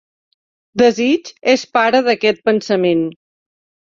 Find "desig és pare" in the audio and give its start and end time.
0.81-2.01